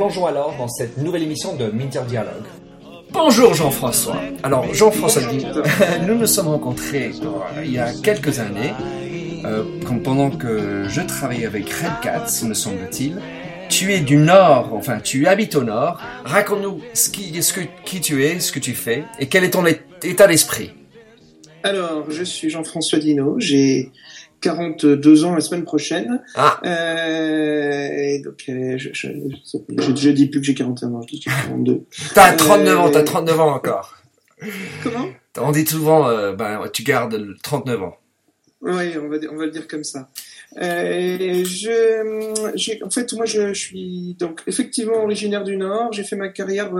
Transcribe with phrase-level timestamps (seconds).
[0.00, 2.46] Plongeons alors dans cette nouvelle émission de Minter Dialogue.
[3.12, 4.16] Bonjour Jean-François.
[4.42, 5.20] Alors Jean-François,
[6.06, 8.72] nous nous sommes rencontrés euh, il y a quelques années,
[9.44, 9.62] euh,
[10.02, 13.20] pendant que je travaillais avec Red Cat, me semble-t-il.
[13.68, 16.00] Tu es du Nord, enfin tu habites au Nord.
[16.24, 19.50] Raconte-nous ce qui, ce que, qui tu es, ce que tu fais et quel est
[19.50, 20.70] ton état d'esprit?
[21.62, 23.92] Alors, je suis Jean-François Dino, j'ai
[24.40, 26.22] 42 ans la semaine prochaine.
[26.34, 26.60] Ah.
[26.64, 31.14] Euh, et donc, euh, je, je, je, je, dis plus que j'ai 41 ans, je
[31.14, 31.84] dis que j'ai 42.
[32.14, 33.96] T'as 39 ans, t'as 39 ans encore.
[34.82, 35.08] Comment?
[35.38, 37.96] On dit souvent, euh, ben, tu gardes 39 ans.
[38.62, 40.10] Oui, on va, on va le dire comme ça.
[40.60, 45.92] Euh, je, j'ai, en fait, moi, je, je, suis donc effectivement originaire du Nord.
[45.92, 46.70] J'ai fait ma carrière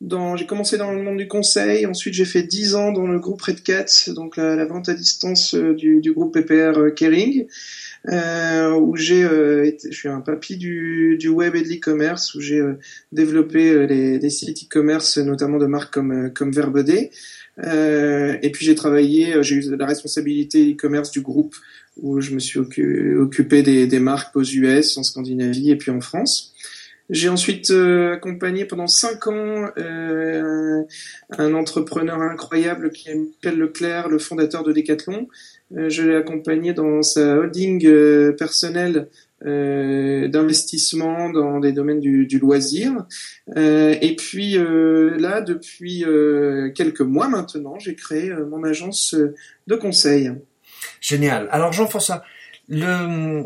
[0.00, 1.84] dans, j'ai commencé dans le monde du conseil.
[1.86, 4.94] Ensuite, j'ai fait 10 ans dans le groupe Red Cat, donc la, la vente à
[4.94, 7.46] distance du, du groupe PPR euh, Kering,
[8.08, 12.40] euh, où j'ai, euh, je suis un papy du, du web et de l'e-commerce, où
[12.40, 12.78] j'ai euh,
[13.12, 16.88] développé les, les, sites e-commerce, notamment de marques comme comme Verbed.
[16.90, 21.56] et puis j'ai travaillé, j'ai eu la responsabilité e-commerce du groupe
[22.00, 26.00] où je me suis occupé des, des, marques aux US, en Scandinavie et puis en
[26.00, 26.54] France.
[27.10, 30.82] J'ai ensuite euh, accompagné pendant cinq ans euh,
[31.38, 35.26] un entrepreneur incroyable qui est Michel Leclerc, le fondateur de Decathlon.
[35.76, 39.08] Euh, je l'ai accompagné dans sa holding euh, personnelle
[39.40, 43.06] d'investissement dans des domaines du, du loisir.
[43.56, 46.04] et puis là, depuis
[46.74, 49.14] quelques mois maintenant, j'ai créé mon agence
[49.68, 50.32] de conseil.
[51.00, 51.46] Génial.
[51.52, 52.24] Alors Jean-François,
[52.68, 53.44] le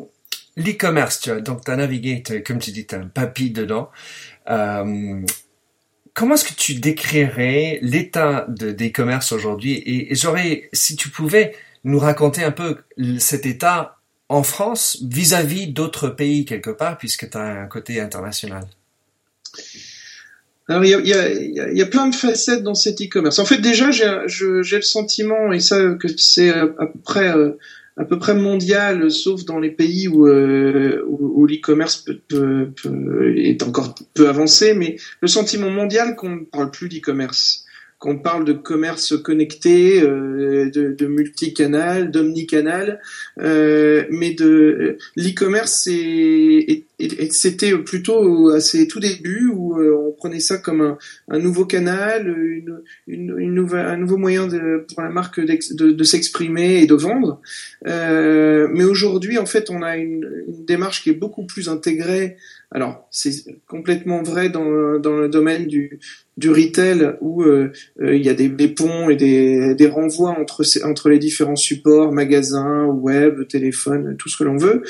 [0.57, 3.91] l'e-commerce, tu vois, donc as navigué, comme tu dis, as un papy dedans.
[4.51, 5.21] Euh,
[6.15, 9.83] comment est-ce que tu décrirais l'état de, des commerces aujourd'hui?
[9.87, 11.55] Et, j'aurais, si tu pouvais
[11.85, 12.79] nous raconter un peu
[13.19, 13.99] cet état
[14.29, 18.67] en France vis-à-vis d'autres pays quelque part, puisque tu as un côté international.
[20.69, 23.39] Alors il y a, y, a, y a, plein de facettes dans cet e-commerce.
[23.41, 27.59] En fait déjà j'ai le sentiment et ça que c'est à peu près euh,
[27.97, 31.05] à peu près mondial, sauf dans les pays où, euh,
[31.47, 32.07] l'e-commerce
[33.37, 37.67] est encore peu avancé, mais le sentiment mondial qu'on ne parle plus d'e-commerce
[38.03, 43.01] qu'on parle de commerce connecté, euh, de, de multicanal, d'omnicanal,
[43.39, 45.89] euh, mais de l'e-commerce,
[47.31, 50.99] c'était plutôt à ses tout débuts où euh, on prenait ça comme un,
[51.29, 56.87] un nouveau canal, une, une, un nouveau moyen de, pour la marque de, s'exprimer et
[56.87, 57.41] de vendre.
[57.87, 62.37] Euh, mais aujourd'hui, en fait, on a une, démarche qui est beaucoup plus intégrée.
[62.75, 66.01] Alors, c'est complètement vrai dans, dans le domaine du,
[66.39, 70.31] du retail où euh, euh, il y a des, des, ponts et des, des renvois
[70.31, 74.83] entre, entre les différents supports, magasins, web, téléphone, tout ce que l'on veut.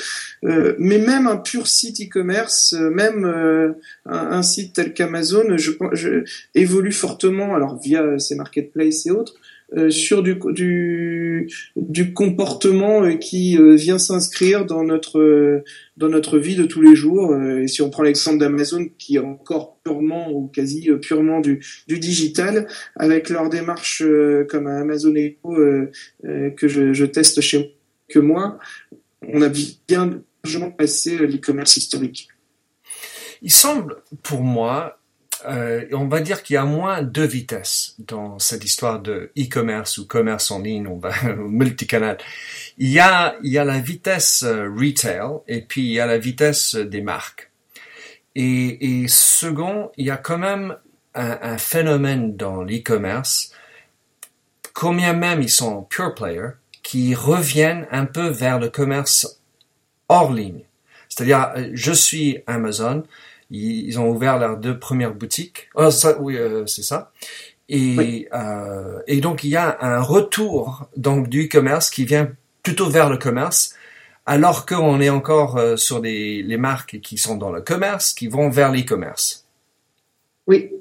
[0.45, 3.73] Euh, mais même un pur site e-commerce, euh, même euh,
[4.05, 6.23] un, un, site tel qu'Amazon, je, je,
[6.55, 9.35] évolue fortement, alors via ces marketplaces et autres,
[9.89, 15.63] sur du, du, du comportement euh, qui euh, vient s'inscrire dans notre
[15.97, 17.35] dans notre vie de tous les jours.
[17.35, 21.99] et si on prend l'exemple d'Amazon qui est encore purement ou quasi purement du, du
[21.99, 24.03] digital, avec leur démarche
[24.49, 25.55] comme Amazon Echo
[26.23, 27.75] que je, je, teste chez
[28.09, 28.57] que moi,
[29.21, 29.49] on a
[29.87, 32.27] bien largement passé l'e-commerce historique.
[33.43, 34.97] Il semble pour moi
[35.45, 39.97] euh, on va dire qu'il y a moins de vitesses dans cette histoire de e-commerce
[39.97, 42.17] ou commerce en ligne, va multicanal.
[42.77, 46.05] Il y a il y a la vitesse euh, retail et puis il y a
[46.05, 47.51] la vitesse des marques.
[48.35, 50.75] Et, et second, il y a quand même
[51.13, 53.51] un, un phénomène dans l'e-commerce,
[54.73, 56.49] combien même ils sont pure player,
[56.81, 59.39] qui reviennent un peu vers le commerce
[60.09, 60.63] hors ligne.
[61.09, 63.03] C'est-à-dire, euh, je suis Amazon,
[63.53, 65.69] ils ont ouvert leurs deux premières boutiques.
[65.75, 67.11] Oh, ça, oui, euh, c'est ça.
[67.69, 68.27] Et, oui.
[68.33, 72.29] euh, et donc il y a un retour donc du commerce qui vient
[72.61, 73.75] plutôt vers le commerce,
[74.25, 78.27] alors qu'on est encore euh, sur des, les marques qui sont dans le commerce, qui
[78.27, 79.45] vont vers l'e-commerce.
[80.47, 80.71] Oui,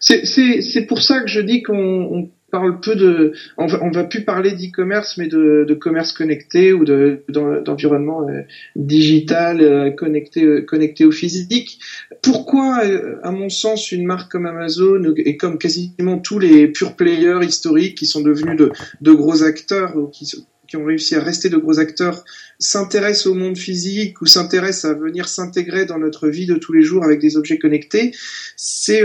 [0.00, 4.52] c'est pour ça que je dis qu'on parle peu de, on va, va plus parler
[4.52, 8.42] d'e-commerce, mais de, commerce connecté ou de d'environnement euh,
[8.76, 11.80] digital euh, connecté euh, connecté au physique.
[12.22, 12.82] Pourquoi,
[13.22, 17.96] à mon sens, une marque comme Amazon et comme quasiment tous les pure players historiques
[17.96, 18.56] qui sont devenus
[19.00, 22.24] de, gros acteurs ou qui ont réussi à rester de gros acteurs
[22.58, 26.82] s'intéressent au monde physique ou s'intéressent à venir s'intégrer dans notre vie de tous les
[26.82, 28.12] jours avec des objets connectés,
[28.56, 29.02] c'est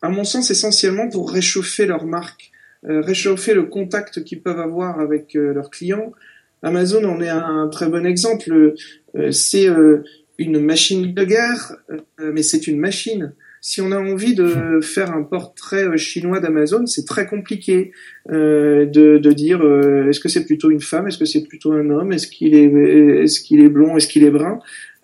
[0.00, 2.52] à mon sens essentiellement pour réchauffer leur marque
[2.84, 6.12] réchauffer le contact qu'ils peuvent avoir avec euh, leurs clients.
[6.62, 8.74] Amazon en est un très bon exemple.
[9.16, 9.68] Euh, c'est
[10.38, 11.76] une machine de guerre,
[12.20, 13.34] mais c'est une machine.
[13.60, 17.90] Si on a envie de faire un portrait chinois d'Amazon, c'est très compliqué
[18.28, 18.86] de,
[19.18, 19.60] de, dire
[20.08, 22.66] est-ce que c'est plutôt une femme, est-ce que c'est plutôt un homme, est-ce qu'il est,
[23.24, 24.60] est-ce qu'il est blond, est-ce qu'il est brun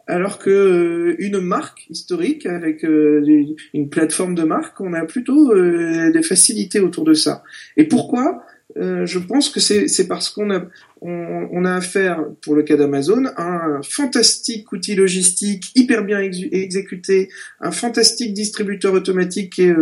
[0.06, 3.24] alors que euh, une marque historique avec euh,
[3.72, 7.42] une plateforme de marque, on a plutôt euh, des facilités autour de ça.
[7.76, 8.44] Et pourquoi?
[8.76, 10.66] Je pense que c'est parce qu'on a
[11.00, 17.28] on, a affaire, pour le cas d'Amazon, un fantastique outil logistique hyper bien exécuté,
[17.60, 19.76] un fantastique distributeur automatique qui est,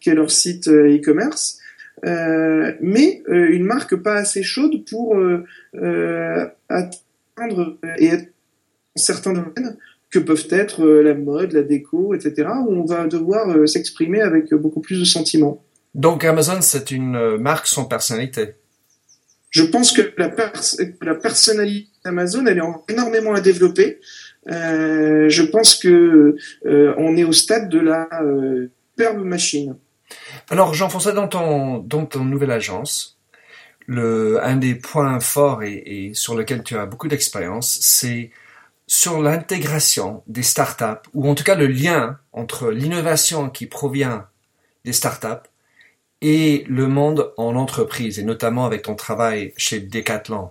[0.00, 1.58] qui est leur site e-commerce.
[2.02, 5.20] mais une marque pas assez chaude pour
[6.68, 8.28] atteindre et être
[8.96, 9.76] certains domaines
[10.10, 14.20] que peuvent être euh, la mode, la déco, etc., où on va devoir euh, s'exprimer
[14.20, 15.62] avec beaucoup plus de sentiments.
[15.94, 18.54] Donc Amazon, c'est une euh, marque sans personnalité.
[19.50, 20.32] Je pense que la,
[21.02, 23.98] la personnalité d'Amazon, elle est énormément à développer.
[24.46, 28.08] je pense que on est au stade de la
[28.92, 29.74] superbe machine.
[30.50, 33.18] Alors Jean-François, dans ton, dans ton nouvelle agence,
[33.86, 38.30] le, un des points forts et, et sur lequel tu as beaucoup d'expérience, c'est
[38.90, 44.26] sur l'intégration des startups, ou en tout cas le lien entre l'innovation qui provient
[44.84, 45.48] des startups
[46.22, 50.50] et le monde en entreprise, et notamment avec ton travail chez Decathlon.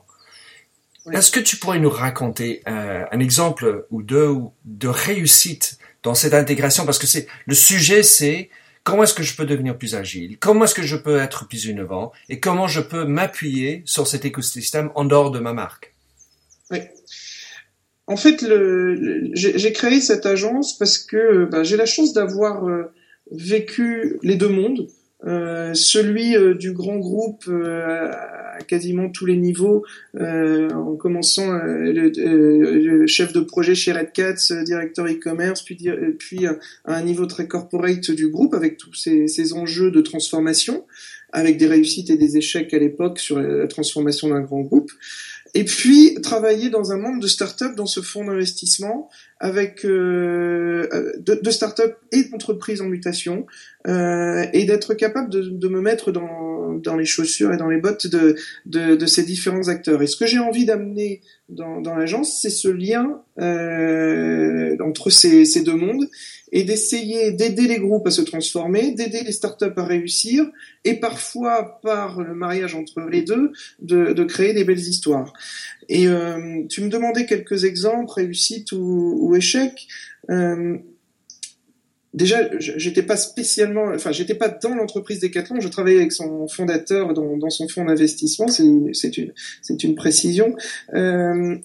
[1.12, 4.34] Est-ce que tu pourrais nous raconter un, un, exemple ou deux
[4.64, 6.86] de réussite dans cette intégration?
[6.86, 8.50] Parce que c'est le sujet, c'est
[8.86, 10.38] comment est-ce que je peux devenir plus agile?
[10.40, 12.14] Comment est-ce que je peux être plus innovant?
[12.30, 15.94] Et comment je peux m'appuyer sur cet écosystème en dehors de ma marque?
[16.72, 16.80] Oui.
[18.10, 22.86] En fait, le, j'ai créé cette agence parce que bah, j'ai la chance d'avoir euh,
[23.32, 24.88] vécu les deux mondes.
[25.28, 29.86] Euh, celui euh, du grand groupe à quasiment tous les niveaux,
[30.20, 37.04] en commençant le, chef de projet chez Red Cats, directeur e-commerce, puis, puis à un
[37.04, 40.84] niveau très corporate du groupe avec tous ces, ces enjeux de transformation,
[41.32, 44.92] avec des réussites et des échecs à l'époque sur la transformation d'un grand groupe.
[45.54, 51.40] Et puis travailler dans un monde de start-up dans ce fonds d'investissement avec euh, de,
[51.42, 53.46] de start-up et d'entreprises en mutation
[53.88, 57.80] euh, et d'être capable de, de, me mettre dans, dans les chaussures et dans les
[57.80, 60.02] bottes de, de, de ces différents acteurs.
[60.02, 65.46] Et ce que j'ai envie d'amener dans, dans l'agence, c'est ce lien euh, entre ces,
[65.46, 66.10] ces deux mondes
[66.52, 70.46] et d'essayer d'aider les groupes à se transformer, d'aider les startups à réussir,
[70.84, 75.34] et parfois par le mariage entre les deux, de, de créer des belles histoires.
[75.90, 79.88] Et euh, tu me demandais quelques exemples, réussites ou, ou échecs.
[80.30, 80.78] Euh,
[82.14, 85.60] déjà, j'étais pas spécialement, enfin, j'étais pas dans l'entreprise Decathlon.
[85.60, 88.48] Je travaillais avec son fondateur dans, dans son fonds d'investissement.
[88.48, 90.56] C'est une, c'est une précision.
[90.94, 91.58] Euh,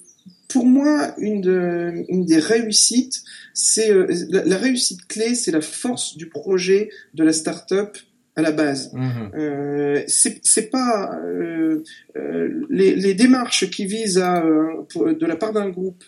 [0.47, 6.17] pour moi, une, de, une des réussites, c'est euh, la, réussite clé, c'est la force
[6.17, 7.97] du projet de la start-up
[8.35, 8.91] à la base.
[8.93, 9.31] Mmh.
[9.35, 11.83] Euh, c'est pas euh,
[12.17, 16.03] euh, les, les, démarches qui visent à, de la part d'un groupe,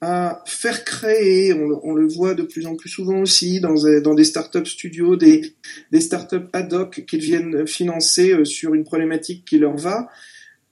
[0.00, 4.14] à faire créer, on, on, le voit de plus en plus souvent aussi dans, dans
[4.14, 5.54] des startups studios, des,
[5.90, 10.08] des startups ad hoc qu'ils viennent financer sur une problématique qui leur va,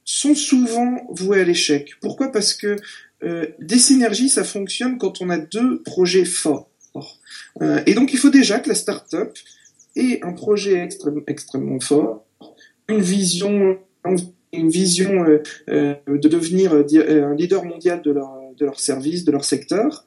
[0.04, 1.90] sont souvent voués à l'échec.
[2.00, 2.30] Pourquoi?
[2.30, 2.76] Parce que
[3.22, 6.70] euh, des synergies, ça fonctionne quand on a deux projets forts.
[7.60, 9.36] Euh, et donc, il faut déjà que la start-up
[9.96, 10.88] ait un projet
[11.26, 12.24] extrêmement fort,
[12.88, 13.78] une vision,
[14.52, 15.24] une vision
[15.68, 20.04] euh, de devenir un leader mondial de leur, service, de leur secteur,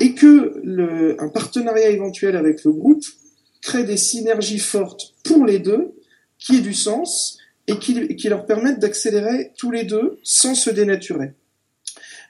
[0.00, 3.04] et que un partenariat éventuel avec le groupe
[3.60, 5.92] crée des synergies fortes pour les deux,
[6.38, 11.32] qui aient du sens et qui, leur permettent d'accélérer tous les deux sans se dénaturer.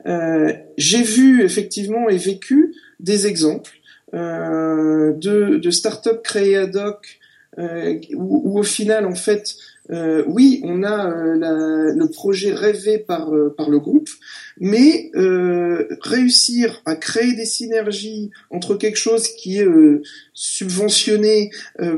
[0.06, 7.18] Euh, j'ai vu effectivement et vécu des exemples euh, de, de start-up créées ad hoc
[7.58, 9.56] euh, où, au final en fait
[9.90, 14.08] euh, oui, on a euh, la, le projet rêvé par, euh, par le groupe,
[14.60, 15.10] mais
[16.02, 19.68] réussir à créer des synergies entre quelque chose qui est
[20.32, 21.50] subventionné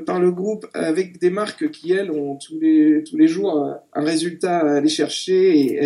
[0.05, 4.05] par le groupe avec des marques qui, elles, ont tous les, tous les jours un
[4.05, 5.81] résultat à aller chercher et,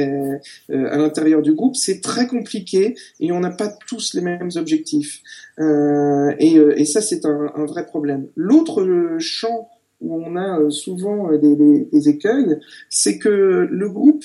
[0.73, 5.23] à l'intérieur du groupe, c'est très compliqué et on n'a pas tous les mêmes objectifs.
[5.61, 8.27] Et, et, ça, c'est un, un vrai problème.
[8.35, 9.71] L'autre champ
[10.05, 12.59] où on a euh, souvent euh, des, écueils,
[12.89, 14.25] c'est que le groupe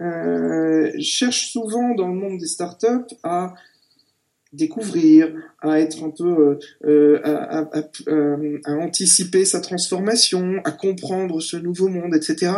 [0.00, 3.54] euh, cherche souvent dans le monde des startups à
[4.52, 6.58] découvrir, à être un peu,
[7.22, 7.68] à,
[8.66, 12.52] anticiper sa transformation, à comprendre ce nouveau monde, etc.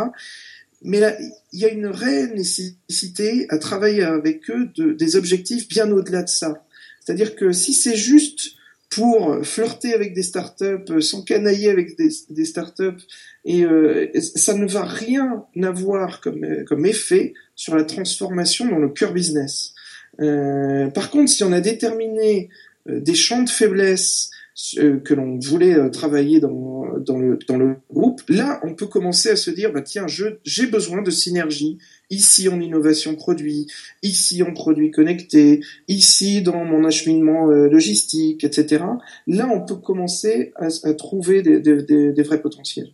[0.81, 1.13] Mais là,
[1.51, 6.23] il y a une réelle nécessité à travailler avec eux de, des objectifs bien au-delà
[6.23, 6.63] de ça.
[7.01, 8.51] C'est-à-dire que si c'est juste
[8.89, 13.05] pour flirter avec des startups, euh, s'encanailler avec des, startups,
[13.45, 18.79] et euh, ça ne va rien avoir comme, euh, comme effet sur la transformation dans
[18.79, 19.73] le cœur business.
[20.19, 22.49] Euh, par contre, si on a déterminé
[22.87, 24.31] des champs de faiblesse
[24.75, 29.35] que l'on voulait travailler dans, dans, le, dans le groupe, là, on peut commencer à
[29.35, 31.77] se dire, bah tiens, j'ai besoin de synergie,
[32.09, 33.67] ici en innovation produit,
[34.03, 38.83] ici en produits connectés, ici dans mon acheminement euh, logistique, etc.
[39.27, 42.91] Là, on peut commencer à, trouver des, vrais potentiels.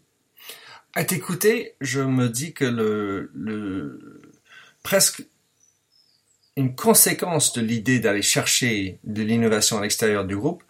[0.93, 4.21] À t'écouter, je me dis que le,
[4.83, 5.23] presque
[6.57, 10.63] une conséquence de l'idée d'aller chercher de l'innovation à l'extérieur du groupe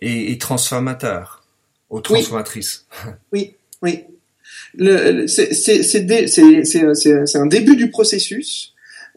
[0.00, 1.45] est, transformateur
[1.90, 2.86] ou transformatrice.
[3.32, 4.04] Oui, oui
[5.26, 5.78] c'est
[7.36, 8.72] un début du processus.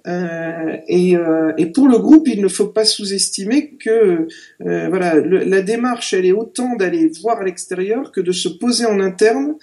[0.08, 4.30] Euh, et, euh, et, pour le groupe, il ne faut pas sous-estimer que
[4.66, 8.86] euh, voilà, la démarche, elle est autant d'aller voir à l'extérieur que de se poser
[8.86, 9.56] en interne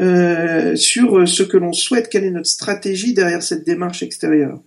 [0.00, 4.58] euh, sur ce que l'on souhaite, quelle est notre stratégie derrière cette démarche extérieure.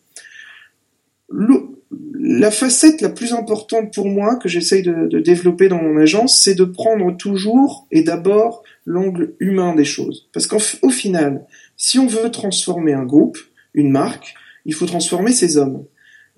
[1.92, 6.40] La facette la plus importante pour moi que j'essaye de, de développer dans mon agence,
[6.40, 10.30] c'est de prendre toujours et d'abord l'angle humain des choses.
[10.34, 11.46] Parce qu'au final,
[11.78, 13.38] si on veut transformer un groupe,
[13.74, 14.34] une marque,
[14.66, 15.86] il faut transformer ses hommes.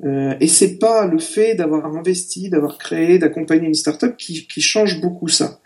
[0.06, 4.62] Euh, et c'est pas le fait d'avoir investi, d'avoir créé, d'accompagner une startup qui, qui
[4.62, 5.60] change beaucoup ça.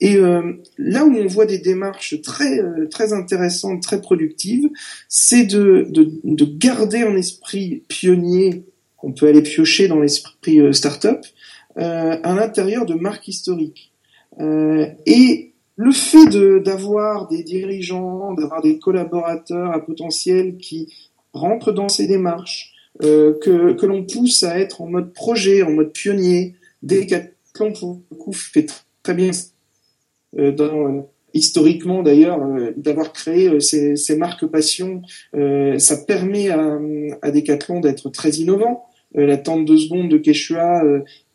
[0.00, 4.68] Et euh, là où on voit des démarches très euh, très intéressantes, très productives,
[5.08, 8.64] c'est de, de, de, garder un esprit pionnier
[9.02, 11.18] qu'on peut aller piocher dans l'esprit euh, startup
[11.76, 13.92] euh, à l'intérieur de marques historiques.
[14.40, 16.28] et le fait
[16.62, 20.92] d'avoir des dirigeants, d'avoir des collaborateurs à potentiel qui
[21.32, 25.92] rentrent dans ces démarches, euh, que, l'on pousse à être en mode projet, en mode
[25.92, 28.66] pionnier, Decathlon pour le coup fait
[29.02, 29.30] très bien
[30.38, 31.00] euh, euh,
[31.32, 32.38] historiquement d'ailleurs
[32.76, 36.78] d'avoir créé ces, ces, marques passion, ça permet à,
[37.22, 38.86] à Decathlon d'être très innovant.
[39.14, 40.82] La tente de secondes de Quechua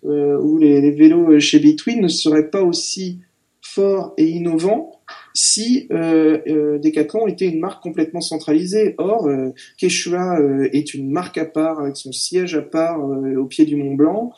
[0.04, 3.20] ou les, vélos chez Between ne seraient pas aussi
[3.62, 4.98] fort et innovant
[5.38, 8.96] si euh, euh, Decathlon était une marque complètement centralisée.
[8.98, 13.46] Or, euh, Quechua euh, est une marque à part, avec son siège à part au
[13.46, 14.32] pied du Mont Blanc.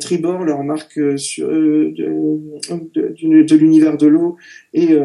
[0.00, 4.36] Tribord, leur marque sur, de l'univers de l'eau,
[4.72, 4.96] et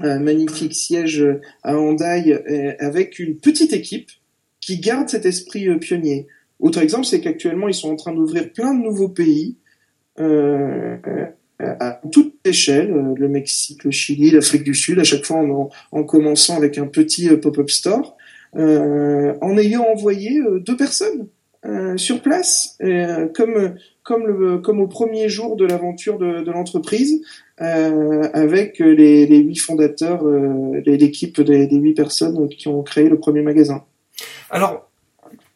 [0.00, 1.26] un magnifique siège
[1.62, 2.34] à Hendaye
[2.78, 4.10] avec une petite équipe
[4.60, 6.28] qui garde cet esprit pionnier.
[6.64, 9.58] Autre exemple, c'est qu'actuellement, ils sont en train d'ouvrir plein de nouveaux pays.
[10.18, 10.96] Euh,
[11.60, 15.68] à toute échelle, euh, le Mexique, le Chili, l'Afrique du Sud, à chaque fois en,
[15.92, 18.16] en commençant avec un petit euh, pop-up store,
[18.56, 21.28] euh, en ayant envoyé deux personnes
[21.96, 22.76] sur place,
[23.34, 27.22] comme comme le comme au premier jour de l'aventure de, de l'entreprise,
[27.56, 30.22] avec les, les, huit fondateurs,
[30.84, 33.82] l'équipe des, des huit personnes qui ont créé le premier magasin.
[34.50, 34.83] Alors,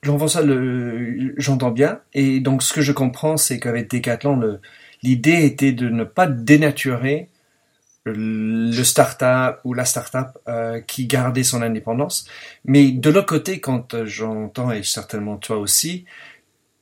[0.03, 0.43] Jean-François,
[1.37, 2.01] j'entends bien.
[2.15, 4.59] Et donc, ce que je comprends, c'est qu'avec Decathlon,
[5.03, 7.29] L'idée était de ne pas dénaturer
[8.05, 12.27] le startup ou la startup euh, qui gardait son indépendance.
[12.65, 16.05] Mais de l'autre côté, quand j'entends, et certainement toi aussi,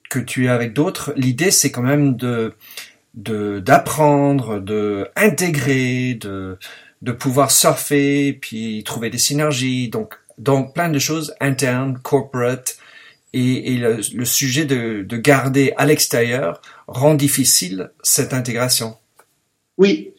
[0.08, 2.54] que tu es avec d'autres, l'idée c'est quand même de
[3.14, 6.58] d'apprendre, de, intégrer, de
[7.00, 9.88] de pouvoir surfer, puis trouver des synergies.
[9.88, 12.76] Donc donc plein de choses internes, corporate,
[13.36, 18.94] et, le, sujet de, garder à l'extérieur rend difficile cette intégration.
[19.78, 20.12] Oui.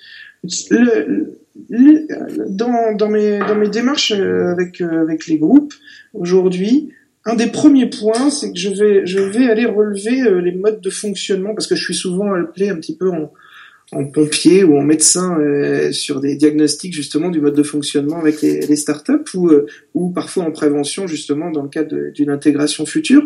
[2.50, 5.74] dans, mes, démarches euh, avec, euh, avec les groupes,
[6.13, 6.93] aujourd'hui,
[7.25, 10.79] un des premiers points, c'est que je vais, je vais aller relever euh, les modes
[10.79, 13.31] de fonctionnement, parce que je suis souvent appelé un petit peu en,
[13.91, 18.41] en pompier ou en médecin euh, sur des diagnostics justement du mode de fonctionnement avec
[18.41, 23.24] les, startups ou, euh, ou parfois en prévention justement dans le cadre d'une intégration future.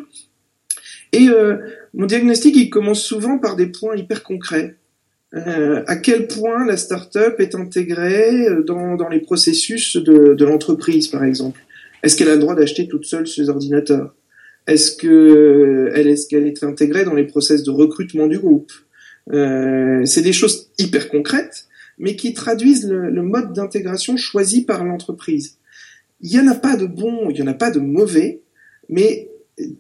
[1.14, 1.58] Et euh,
[1.94, 4.76] mon diagnostic, il commence souvent par des points hyper concrets.
[5.34, 11.60] à quel point la startup est intégrée dans, les processus de, l'entreprise, par exemple?
[12.04, 14.14] Est-ce qu'elle a le droit d'acheter toute seule ses ordinateurs?
[14.68, 18.72] Est-ce que elle est, qu'elle est intégrée dans les process de recrutement du groupe?
[19.32, 25.58] Euh, c'est des choses hyper concrètes, mais qui traduisent le, mode d'intégration choisi par l'entreprise.
[26.22, 28.42] Il n'y en a pas de bon, il n'y en a pas de mauvais,
[28.90, 29.30] mais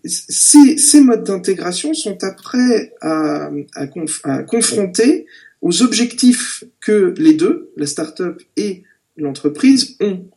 [0.04, 3.88] ces, ces modes d'intégration sont après à, à,
[4.24, 5.26] à, confronter
[5.62, 8.84] aux objectifs que les deux, la start-up et
[9.18, 10.28] l'entreprise, ont.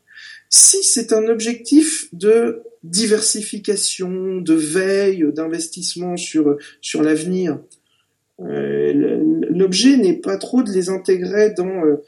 [0.49, 7.59] Si c'est un objectif de diversification, de veille, d'investissement sur, sur l'avenir,
[8.39, 12.03] l'objet n'est pas trop de les intégrer dans euh,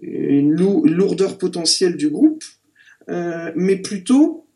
[0.00, 2.44] une lourdeur potentielle du groupe,
[3.08, 4.46] euh, mais plutôt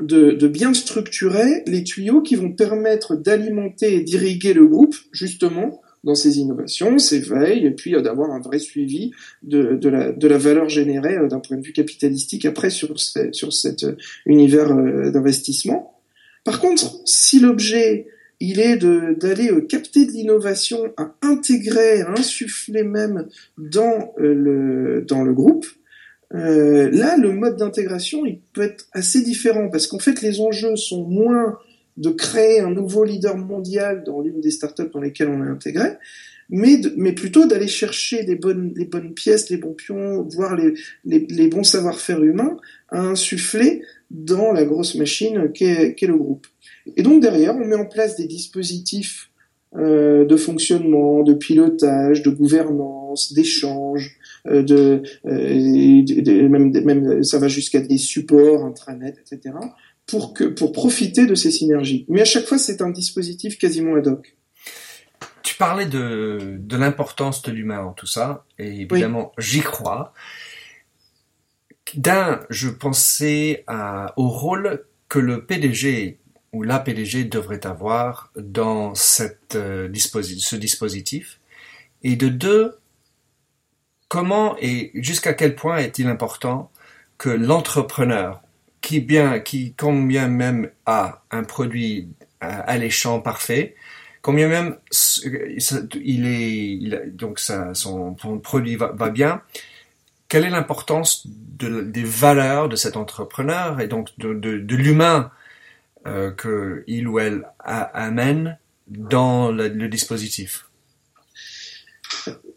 [0.00, 5.82] de, de, bien structurer les tuyaux qui vont permettre d'alimenter et d'irriguer le groupe, justement,
[6.04, 9.10] dans ses innovations, ses veilles, et puis d'avoir un vrai suivi
[9.42, 13.52] de, de, la, de la valeur générée d'un point de vue capitalistique après sur, sur
[13.52, 13.84] cet
[14.24, 14.74] univers
[15.12, 16.00] d'investissement.
[16.44, 18.06] Par contre, si l'objet
[18.40, 23.28] il est d'aller euh, capter de l'innovation, à intégrer, à insuffler même
[23.58, 25.66] dans euh, le, dans le groupe.
[26.34, 30.76] Euh, là, le mode d'intégration, il peut être assez différent parce qu'en fait, les enjeux
[30.76, 31.58] sont moins
[31.96, 35.90] de créer un nouveau leader mondial dans l'une des startups dans lesquelles on est intégré,
[36.48, 40.74] mais, mais plutôt d'aller chercher les bonnes, les bonnes pièces, les bons pions, voire les,
[41.04, 42.56] les, les bons savoir-faire humains
[42.88, 46.46] à insuffler dans la grosse machine qu'est le groupe.
[46.96, 49.30] Et donc derrière, on met en place des dispositifs
[49.76, 57.46] euh, de fonctionnement, de pilotage, de gouvernance, d'échange, euh, de, euh, même, même ça va
[57.46, 59.54] jusqu'à des supports intranet, etc.
[60.06, 62.04] pour que pour profiter de ces synergies.
[62.08, 64.36] Mais à chaque fois, c'est un dispositif quasiment ad hoc.
[65.44, 70.12] Tu parlais de, de l'importance de l'humain dans tout ça, et évidemment, j'y crois.
[71.94, 76.18] D'un, je pensais à, au rôle que le PDG
[76.52, 81.40] ou la PDG devrait avoir dans cette, euh, ce dispositif.
[82.02, 82.78] Et de deux,
[84.08, 86.70] comment et jusqu'à quel point est-il important
[87.18, 88.42] que l'entrepreneur,
[88.80, 92.08] qui bien, qui combien même a un produit
[92.40, 93.74] alléchant parfait,
[94.22, 94.76] combien même
[95.94, 99.42] il est, donc ça, son, produit va, bien,
[100.30, 105.30] quelle est l'importance de, des valeurs de cet entrepreneur et donc de, l'humain
[106.06, 110.66] euh, que il ou elle amène dans le, dispositif?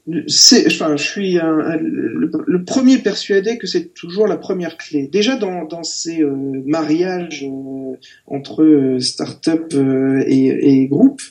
[0.08, 5.08] Enfin, je suis le, premier persuadé que c'est toujours la première clé.
[5.08, 11.22] Déjà dans, ces euh, mariages euh, entre start-up et, et groupe,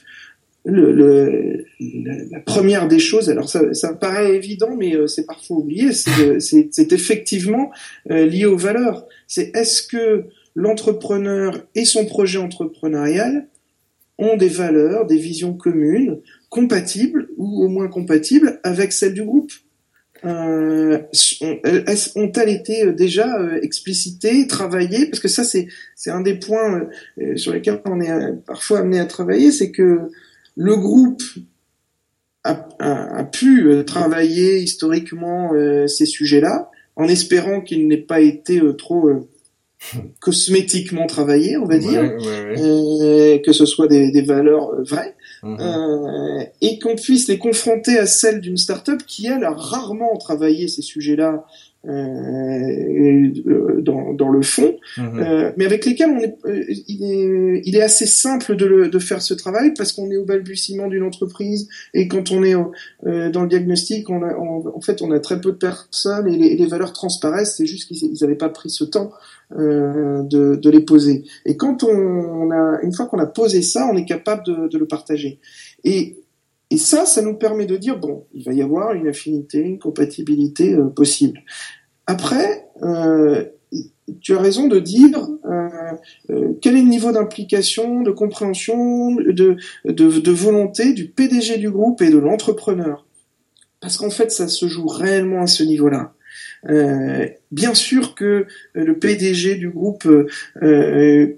[0.64, 1.64] le, le,
[2.30, 7.70] la première des choses, alors ça, ça paraît évident, mais c'est parfois oublié, c'est effectivement
[8.08, 9.06] lié aux valeurs.
[9.26, 13.48] C'est est-ce que l'entrepreneur et son projet entrepreneurial
[14.18, 19.50] ont des valeurs, des visions communes, compatibles ou au moins compatibles avec celles du groupe?
[20.24, 20.98] Euh,
[22.14, 25.06] ont-elles été euh, déjà euh, explicitées, travaillées?
[25.06, 25.66] Parce que ça, c'est
[26.06, 26.86] un des points
[27.20, 28.12] euh, sur lesquels on est
[28.46, 30.10] parfois amené à travailler, c'est que
[30.56, 31.22] le groupe
[32.44, 35.52] a, a, a pu travailler historiquement
[35.86, 39.08] ces sujets-là, en espérant qu'il n'ait pas été trop
[40.20, 45.58] cosmétiquement travaillé, on va dire, euh, que ce soit des, des valeurs euh, vraies, mhm.
[45.60, 50.68] euh, et qu'on puisse les confronter à celles d'une start-up qui, elle, a rarement travaillé
[50.68, 51.44] ces sujets-là
[51.88, 56.36] euh, dans, dans, le fond, euh, mais avec lesquels on est,
[56.86, 60.16] il, est, il est assez simple de, le, de faire ce travail parce qu'on est
[60.16, 65.02] au balbutiement d'une entreprise et quand on est dans le diagnostic, on a, en fait,
[65.02, 67.56] on a très peu de personnes et les, les valeurs transparaissent.
[67.56, 69.10] C'est juste qu'ils n'avaient pas pris ce temps
[69.58, 71.24] euh, de, de, les poser.
[71.44, 74.78] Et quand on, a, une fois qu'on a posé ça, on est capable de, de
[74.78, 75.40] le partager.
[75.84, 76.16] Et,
[76.72, 79.78] et ça, ça nous permet de dire bon, il va y avoir une affinité, une
[79.78, 81.42] compatibilité euh, possible.
[82.06, 83.44] Après, euh,
[84.22, 90.94] tu as raison de dire euh, quel est le niveau d'implication, de compréhension, de, volonté
[90.94, 93.06] du PDG du groupe et de l'entrepreneur?
[93.80, 96.14] Parce qu'en fait, ça se joue réellement à ce niveau-là.
[96.68, 101.36] Euh, bien sûr que euh, le PDG du groupe euh,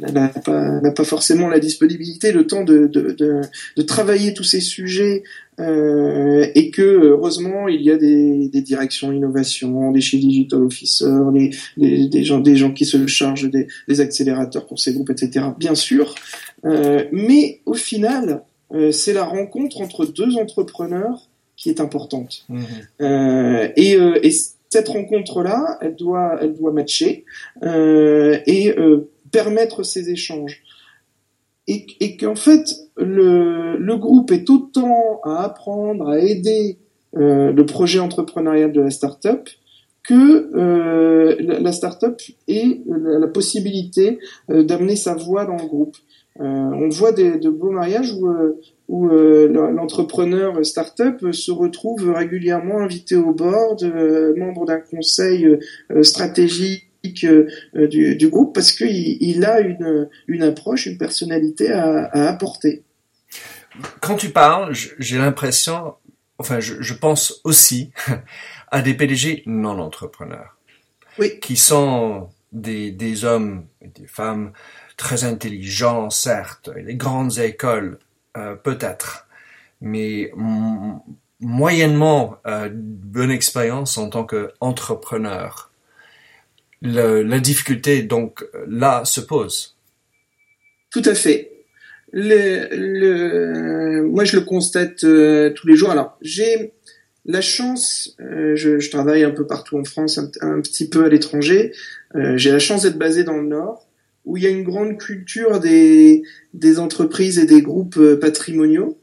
[0.00, 3.40] n'a pas, pas, forcément la disponibilité, le temps de, de, de,
[3.76, 5.22] de travailler tous ces sujets
[5.60, 11.32] euh, et que heureusement il y a des, des directions innovation, des chief digital officers,
[11.34, 15.10] des, des, des, gens, des gens qui se chargent des, des accélérateurs pour ces groupes,
[15.10, 15.46] etc.
[15.58, 16.14] Bien sûr,
[16.64, 21.29] euh, mais au final, euh, c'est la rencontre entre deux entrepreneurs
[21.60, 22.44] qui est importante.
[22.48, 22.64] Mhm.
[23.02, 24.30] Euh, et, euh, et
[24.70, 27.24] cette rencontre-là, elle doit, elle doit matcher
[27.62, 28.74] euh, et
[29.30, 30.62] permettre ces échanges.
[31.66, 32.64] Et, et qu'en fait,
[32.96, 36.78] le, le groupe est autant à apprendre, à aider
[37.12, 39.48] le projet entrepreneurial de la start-up
[40.02, 44.18] que euh, la, la start-up ait la, la possibilité
[44.50, 45.96] euh, d'amener sa voix dans le groupe.
[46.40, 52.10] Euh, on voit des, de beaux mariages où, euh, où euh, l'entrepreneur start-up se retrouve
[52.10, 53.84] régulièrement invité au board,
[54.36, 55.46] membre d'un conseil
[56.02, 56.86] stratégique
[57.74, 62.82] du, du groupe parce qu'il il a une, une approche, une personnalité à, à apporter.
[64.00, 65.94] Quand tu parles, j'ai l'impression,
[66.38, 67.92] enfin, je, je pense aussi
[68.70, 70.56] à des PDG non entrepreneurs.
[71.18, 71.38] Oui.
[71.40, 74.52] Qui sont des, des hommes et des femmes
[75.00, 77.98] très intelligents, certes, les grandes écoles,
[78.36, 79.26] euh, peut-être,
[79.80, 80.30] mais
[81.40, 85.72] moyennement euh, bonne expérience en tant qu'entrepreneur.
[86.82, 89.76] La difficulté, donc, là, se pose.
[90.90, 91.50] Tout à fait.
[92.12, 92.24] Moi,
[94.24, 95.90] je le constate euh, tous les jours.
[95.90, 96.72] Alors, j'ai
[97.24, 101.72] la chance, je, travaille un peu partout en France, un, petit peu à l'étranger.
[102.36, 103.86] J'ai la chance d'être basé dans le Nord,
[104.30, 106.22] où il y a une grande culture des,
[106.54, 108.96] des entreprises et des groupes euh, patrimoniaux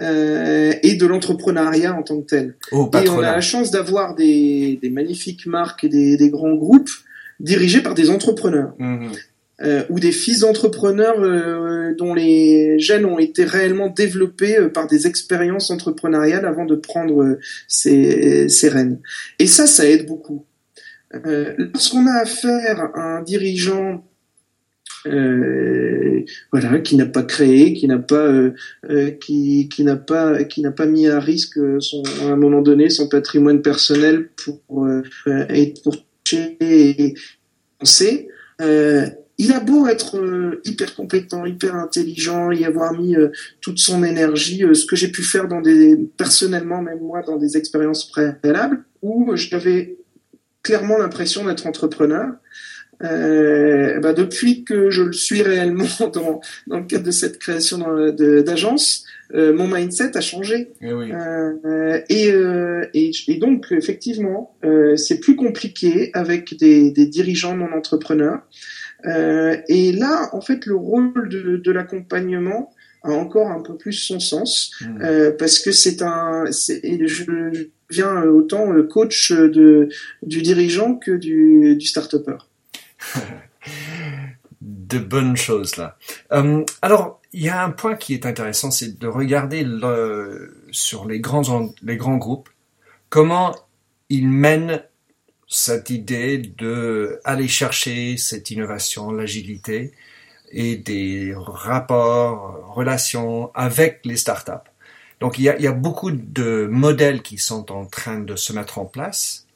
[0.00, 2.54] euh, et de l'entrepreneuriat en tant que tel.
[2.72, 6.54] Au Et on a la chance d'avoir des, des magnifiques marques et des, des grands
[6.54, 6.90] groupes
[7.40, 9.10] dirigés par des entrepreneurs Mhm.
[9.62, 14.86] euh, ou des fils d'entrepreneurs euh, dont les gènes ont été réellement développés euh, par
[14.86, 17.38] des expériences entrepreneuriales avant de prendre euh,
[17.68, 18.98] ces, ces rênes.
[19.38, 20.46] Et ça, ça aide beaucoup.
[21.26, 24.02] Euh, Lorsqu'on a affaire à un dirigeant
[25.06, 28.52] euh, voilà, qui n'a pas créé, qui n'a pas, euh,
[28.90, 32.60] euh, qui, qui n'a pas, qui n'a pas mis à risque son, à un moment
[32.60, 37.14] donné son patrimoine personnel pour euh, euh, pour toucher et
[37.78, 38.28] penser.
[38.60, 39.06] Euh,
[39.38, 43.16] il a beau être hyper compétent, hyper intelligent, y avoir mis
[43.62, 47.56] toute son énergie, ce que j'ai pu faire dans des personnellement même moi dans des
[47.56, 49.96] expériences préalables où j'avais
[50.62, 52.32] clairement l'impression d'être entrepreneur.
[53.02, 57.78] Euh, bah, depuis que je le suis réellement dans, dans le cadre de cette création
[58.12, 60.70] d'agence, euh, mon mindset a changé.
[60.82, 61.12] Eh oui.
[61.12, 67.56] Euh, et, euh, et, et donc, effectivement, euh, c'est plus compliqué avec des, des dirigeants
[67.56, 68.40] non entrepreneurs.
[69.06, 72.70] Euh, et là, en fait, le rôle de, de l'accompagnement
[73.02, 74.98] a encore un peu plus son sens Mhm.
[75.02, 76.74] euh, parce que c'est un, je,
[77.06, 79.88] je viens autant coach de
[80.22, 82.36] du dirigeant que du, du start-upper.
[84.60, 85.96] De bonnes choses là.
[86.32, 89.66] Euh, alors, il y a un point qui est intéressant, c'est de regarder
[90.72, 92.48] sur les grands, les grands groupes
[93.10, 93.54] comment
[94.08, 94.82] ils mènent
[95.46, 99.92] cette idée de aller chercher cette innovation, l'agilité
[100.52, 104.70] et des rapports, relations avec les startups.
[105.20, 108.86] Donc il y a beaucoup de modèles qui sont en train de se mettre en
[108.86, 109.46] place.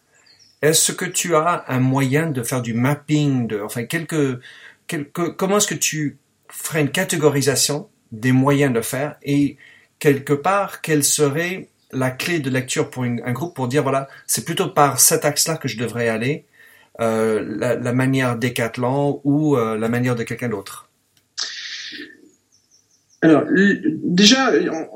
[0.64, 4.40] Est-ce que tu as un moyen de faire du mapping, enfin quelques,
[4.86, 6.16] quelques comment est-ce que tu
[6.48, 9.58] ferais une catégorisation des moyens de faire et
[9.98, 14.44] quelque part quelle serait la clé de lecture pour un groupe pour dire voilà c'est
[14.46, 16.46] plutôt par cet axe-là que je devrais aller,
[17.00, 20.88] euh, la, la manière Décathlon ou euh, la manière de quelqu'un d'autre?
[23.24, 23.44] Alors
[24.02, 24.52] déjà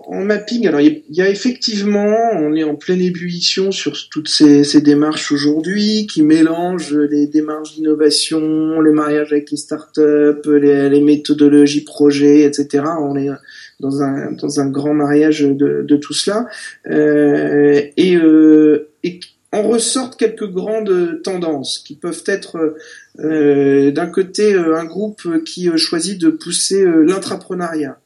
[0.07, 4.81] en, mapping, alors il y, a- effectivement, on est en pleine ébullition sur toutes ces,
[4.81, 11.85] démarches aujourd'hui qui mélangent les démarches d'innovation, le mariage avec les startups, les, les méthodologies
[11.85, 12.85] projets, etc.
[13.01, 13.29] On est
[13.81, 16.47] dans un dans un grand mariage de, de tout cela
[16.91, 19.21] Euh, et, euh, et
[19.53, 22.77] en ressortent quelques grandes tendances qui peuvent être
[23.21, 27.99] euh, d'un côté euh, un groupe qui euh, choisit de pousser euh, l'intrapreneuriat.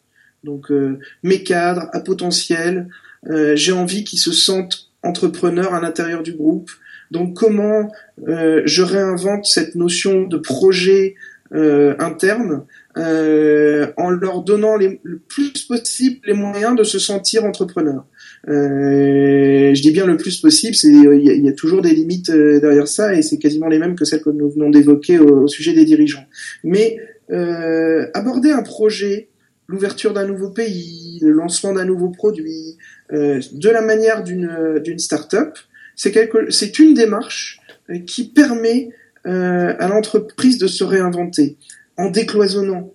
[0.45, 2.89] Donc euh, mes cadres à potentiel,
[3.31, 6.71] euh, j'ai envie qu'ils se sentent entrepreneurs à l'intérieur du groupe.
[7.11, 7.91] Donc comment
[8.29, 11.15] euh, je réinvente cette notion de projet
[11.55, 12.65] interne
[12.97, 18.07] euh, en leur donnant les, le plus possible les moyens de se sentir entrepreneur.
[18.49, 22.89] Euh, je dis bien le plus possible, c'est il y, a- toujours des limites derrière
[22.89, 25.75] ça et c'est quasiment les mêmes que celles que nous venons d'évoquer au, au sujet
[25.75, 26.25] des dirigeants.
[26.65, 26.97] Mais
[27.31, 29.29] euh, aborder un projet
[29.73, 32.77] l'ouverture d'un nouveau pays, le lancement d'un nouveau produit,
[33.11, 35.59] de la manière d'une d'une start-up,
[35.97, 37.61] c'est une démarche
[38.07, 38.91] qui permet
[39.25, 41.57] à l'entreprise de se réinventer
[41.97, 42.93] en décloisonnant,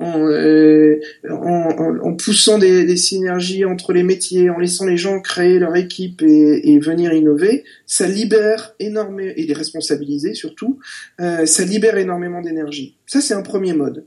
[0.00, 6.22] euh, en, poussant des, synergies entre les métiers, en laissant les gens créer leur équipe
[6.22, 10.78] et, venir innover, ça libère énormément, et les responsabiliser surtout,
[11.20, 12.96] euh, ça libère énormément d'énergie.
[13.06, 14.04] Ça, c'est un premier mode.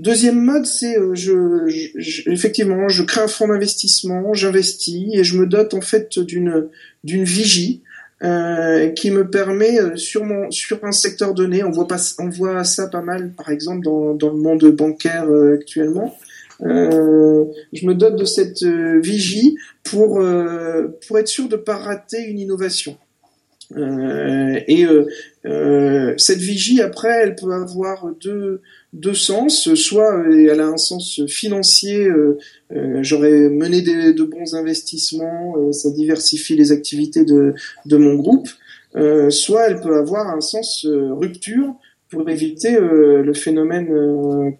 [0.00, 1.68] Deuxième mode, c'est euh,
[2.26, 6.68] effectivement, je crée un fonds d'investissement, j'investis et je me dote en fait d'une
[7.04, 7.82] d'une vigie
[8.22, 12.30] euh, qui me permet euh, sur mon sur un secteur donné, on voit pas on
[12.30, 16.16] voit ça pas mal par exemple dans dans le monde bancaire actuellement.
[16.62, 20.22] je me dote de cette vigie pour
[21.06, 22.96] pour être sûr de pas rater une innovation.
[23.76, 24.86] et
[26.16, 29.74] cette vigie après, elle peut avoir deux deux sens.
[29.74, 32.38] Soit elle a un sens financier, euh,
[32.72, 37.54] euh, j'aurais mené de bons investissements, euh, ça diversifie les activités de,
[37.86, 38.48] de mon groupe.
[39.30, 41.74] soit elle peut avoir un sens rupture
[42.08, 43.88] pour éviter le phénomène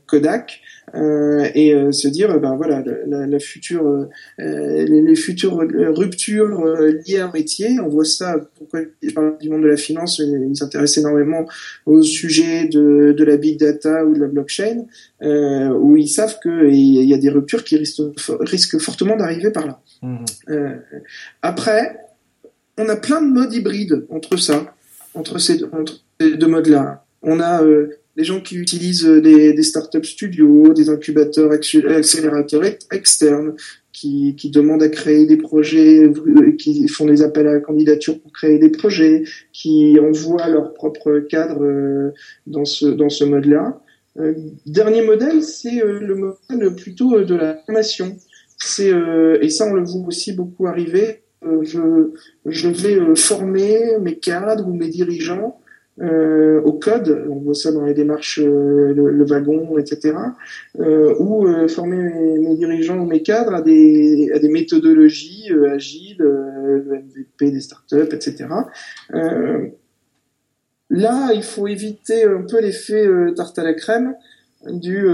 [0.07, 4.07] Kodak euh, et euh, se dire ben voilà la, la future euh,
[4.39, 6.65] les, futures ruptures
[7.07, 10.19] liées à un métier on voit ça pourquoi je parle du monde de la finance
[10.19, 11.47] ils s'intéressent énormément
[11.87, 14.87] au sujet de, de la big data ou de la blockchain
[15.23, 18.03] où ils savent qu'il y a des ruptures qui risquent,
[18.41, 20.25] risquent fortement d'arriver par là mmh.
[21.43, 21.99] après
[22.79, 24.75] on a plein de modes hybrides entre ça
[25.15, 27.63] entre ces, entre ces deux modes là on a
[28.21, 33.55] des gens qui utilisent euh, des, des startups studios, des incubateurs accélérateurs externes,
[33.93, 38.31] qui, demandent à créer des projets, euh, qui font des appels à la candidature pour
[38.33, 42.11] créer des projets, qui envoient leur propre cadre euh,
[42.47, 43.81] dans ce, dans ce mode-là.
[44.67, 48.17] dernier modèle, c'est le modèle plutôt de la formation.
[48.59, 48.93] C'est
[49.41, 51.23] et ça on le voit aussi beaucoup arriver.
[51.43, 55.60] je vais former mes cadres ou mes dirigeants
[56.01, 60.17] euh, au code, on voit ça dans les démarches, euh, le, wagon, etc.,
[60.79, 66.17] euh, ou euh, former mes, dirigeants ou mes cadres à des, à des méthodologies agiles,
[66.19, 68.47] le MVP des startups, etc.
[70.91, 74.15] là, il faut éviter un peu l'effet tarte à la crème
[74.67, 75.07] du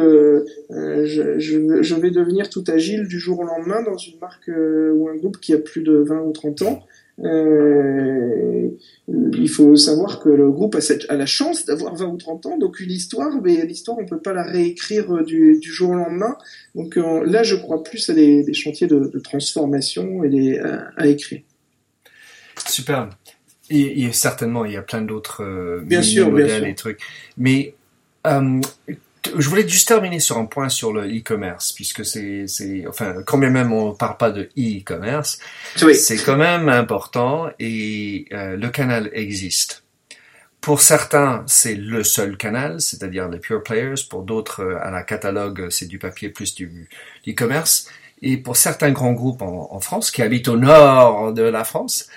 [0.70, 5.09] je, je, je, vais devenir tout agile du jour au lendemain dans une marque ou
[5.09, 6.83] un groupe qui a plus de 20 ou 30 ans.
[7.24, 8.68] Euh,
[9.09, 12.46] il faut savoir que le groupe a, cette, a la chance d'avoir 20 ou 30
[12.46, 15.94] ans, donc une histoire, mais l'histoire, on peut pas la réécrire du, du jour au
[15.94, 16.37] lendemain.
[16.74, 20.90] Donc euh, là, je crois plus à des, des chantiers de, de, transformation et à,
[20.96, 21.40] à écrire.
[22.66, 23.11] Super.
[23.70, 27.00] Et, et, certainement, il y a plein d'autres euh, bien sûr, modèles et trucs.
[27.37, 27.74] Mais
[28.26, 28.61] euh,
[29.36, 33.38] je voulais juste terminer sur un point sur le e-commerce, puisque c'est, c'est, enfin, quand
[33.38, 35.38] même on parle pas de e-commerce,
[35.76, 39.84] c'est quand même important et euh, le canal existe.
[40.60, 43.94] Pour certains, c'est le seul canal, c'est-à-dire les pure players.
[44.10, 46.88] Pour d'autres, euh, à la catalogue, c'est du papier plus du
[47.28, 47.88] e-commerce.
[48.20, 52.08] Et pour certains grands groupes en, en, France, qui habitent au nord de la France,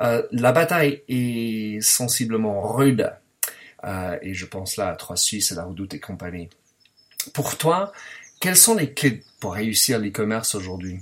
[0.00, 3.12] euh, la bataille est sensiblement rude.
[3.84, 6.48] Euh, et je pense là à Trois Suisses, à la Redoute et compagnie.
[7.32, 7.92] Pour toi,
[8.40, 10.98] quelles sont les clés pour réussir l'e-commerce aujourd'hui?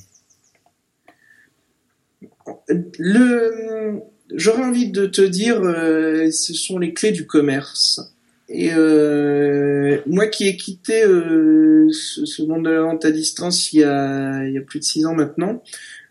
[4.35, 8.01] J'aurais envie de te dire, euh, ce sont les clés du commerce.
[8.49, 13.85] Et euh, moi qui ai quitté ce, monde de la vente à distance il y
[13.85, 15.65] a, plus de six ans maintenant,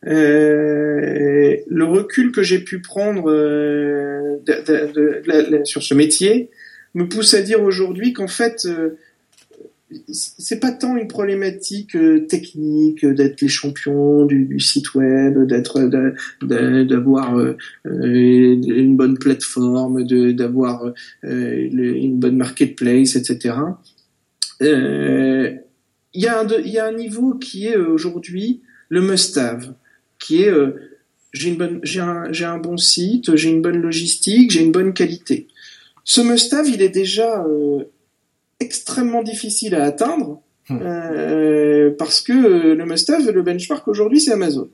[0.04, 3.32] le recul que j'ai pu prendre
[5.64, 6.50] sur ce métier
[6.96, 8.68] me pousse à dire aujourd'hui qu'en fait
[10.12, 15.82] c'est pas tant une problématique euh, technique d'être les champions du, site web, d'être
[16.42, 17.56] d'avoir euh,
[17.86, 20.92] euh, une bonne plateforme, d'avoir
[21.24, 23.56] une bonne marketplace, etc.
[24.62, 25.62] Il
[26.14, 29.74] y, a un niveau qui est aujourd'hui le must-have,
[30.20, 30.54] qui est
[31.34, 31.52] j'ai
[32.02, 35.48] un bon site, j'ai une bonne logistique, j'ai une bonne qualité.
[36.06, 37.44] Ce must-have, il est déjà
[38.60, 40.80] extrêmement difficile à atteindre hmm.
[40.82, 44.70] euh, parce que euh, le must-have, le benchmark aujourd'hui, c'est Amazon.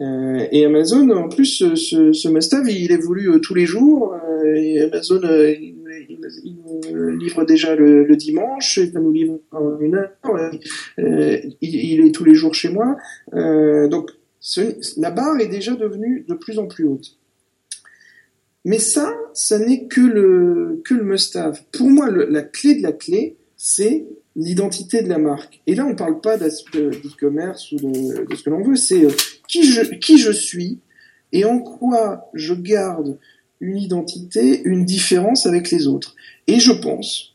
[0.00, 4.16] Euh, et Amazon, en plus, ce, ce must-have, il évolue tous les jours.
[4.54, 5.74] et Amazon, il,
[6.44, 6.58] il,
[7.18, 10.50] livre déjà le, dimanche, il nous livrer en une heure.
[10.98, 12.96] il, il, est tous les jours chez moi.
[13.32, 14.10] donc,
[14.96, 17.18] la barre est déjà devenue de plus en plus haute.
[18.64, 21.62] Mais ça, ça n'est que le que le must-have.
[21.72, 25.60] Pour moi, la clé de la clé, c'est l'identité de la marque.
[25.66, 29.10] Et là, on parle pas d'e-commerce ou de, de, ce que l'on veut, c'est euh,
[29.48, 30.78] qui je, qui je suis
[31.32, 33.18] et en quoi je garde
[33.60, 36.14] une identité, une différence avec les autres.
[36.46, 37.34] Et je pense,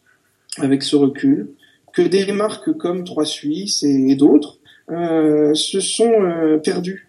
[0.58, 1.52] avec ce recul,
[1.94, 4.60] que des marques comme Trois Suisses et, d'autres
[4.92, 7.07] euh, se sont euh, perdues.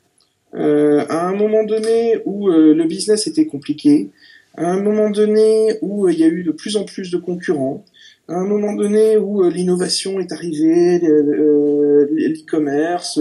[0.55, 4.11] Euh, à un moment donné où euh, le business était compliqué,
[4.57, 7.85] à un moment donné où il y a eu de plus en plus de concurrents,
[8.29, 13.19] à un moment donné où euh, l'innovation est arrivée, euh, l'e-commerce,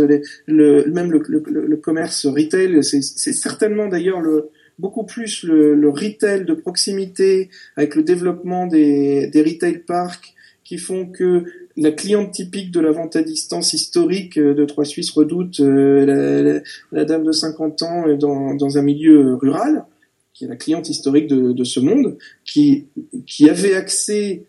[0.47, 6.53] le, même le, le, commerce retail, c'est certainement d'ailleurs le beaucoup plus le, retail de
[6.53, 10.35] proximité avec le développement des, des retail parks
[10.67, 11.45] qui font que
[11.77, 16.59] la cliente typique de la vente à distance historique euh, de Trois Suisses redoute la,
[16.91, 19.85] la, dame de 50 ans dans, dans un milieu rural,
[20.33, 22.87] qui est la cliente historique de, ce monde, qui,
[23.25, 24.43] qui avait accès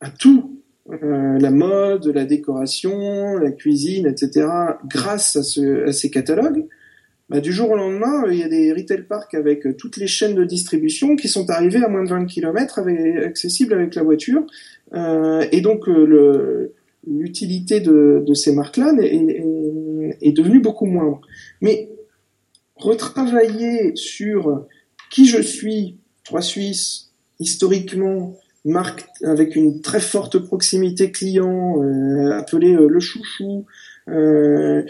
[0.00, 4.46] à tout, euh, la mode, la décoration, la cuisine, etc.,
[4.86, 6.66] grâce à, ce, à ces catalogues,
[7.28, 10.34] bah, du jour au lendemain, il y a des retail parks avec toutes les chaînes
[10.34, 14.44] de distribution qui sont arrivées à moins de 20 km, avec, accessibles avec la voiture.
[14.92, 16.74] Euh, et donc, euh,
[17.06, 21.20] l'utilité de, de, ces marques-là est, est, est, devenue beaucoup moindre.
[21.60, 21.90] Mais
[22.76, 24.66] retravailler sur
[25.10, 32.74] qui je suis, Trois Suisses, historiquement, marque avec une très forte proximité client, euh, appelée
[32.74, 33.66] euh, le chouchou.
[34.08, 34.82] Euh,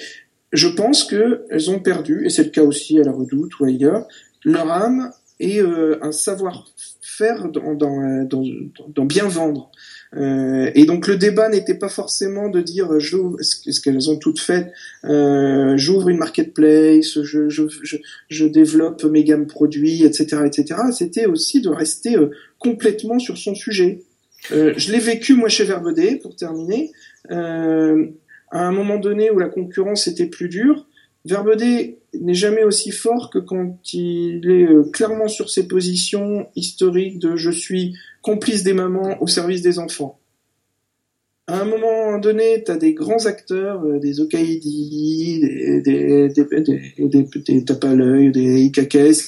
[0.55, 3.65] je pense que elles ont perdu, et c'est le cas aussi à la Redoute ou
[3.65, 4.07] ailleurs,
[4.45, 8.45] leur âme et un savoir-faire dans, dans, dans,
[8.95, 9.71] dans, bien vendre.
[10.17, 14.73] Euh, et donc le débat n'était pas forcément de dire ce qu'elles ont toutes fait,
[15.05, 17.97] euh, j'ouvre une marketplace, je, je, je,
[18.29, 20.81] je, développe mes gammes produits, etc., etc.
[20.97, 24.03] C'était aussi de rester euh, complètement sur son sujet.
[24.53, 26.93] Euh, je l'ai vécu moi chez Verbaudet pour terminer.
[28.55, 30.87] Euh, à un moment donné où la concurrence était plus dure,
[31.25, 37.37] Verbaudet n'est jamais aussi fort que quand il est clairement sur ses positions historiques de
[37.37, 40.19] je suis complice des mamans au service des enfants.
[41.47, 47.61] À un moment donné, tu as des grands acteurs, euh, des Okaidi, des, des, des,
[47.61, 48.73] des, l'œil, des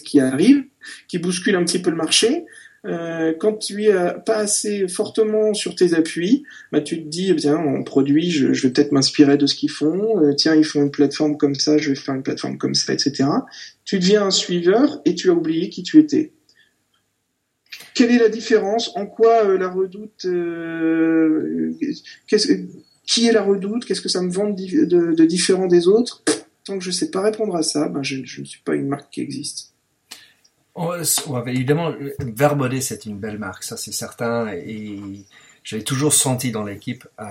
[0.02, 0.64] qui arrivent,
[1.08, 2.46] qui bousculent un petit peu le marché.
[2.87, 3.94] Euh, quand tu es
[4.25, 8.70] pas assez fortement sur tes appuis, bah, tu te dis, bien, on produit, je, vais
[8.70, 10.20] peut-être m'inspirer de ce qu'ils font.
[10.22, 12.92] Euh, tiens, ils font une plateforme comme ça, je vais faire une plateforme comme ça,
[12.92, 13.29] etc.
[13.85, 16.33] Tu deviens un suiveur et tu as oublié qui tu étais.
[17.94, 18.94] Quelle est la différence?
[18.94, 21.75] En quoi euh, la redoute euh,
[23.07, 23.85] Qui est la redoute?
[23.85, 26.22] Qu'est-ce que ça me vend de, différent des autres?
[26.64, 28.88] Tant que je ne sais pas répondre à ça, ben je, ne suis pas une
[28.88, 29.75] marque qui existe.
[30.76, 30.94] Oh,
[31.46, 34.48] évidemment, Verbaudet, c'est une belle marque, ça c'est certain.
[34.52, 35.00] Et
[35.64, 37.24] j'avais toujours senti dans l'équipe euh,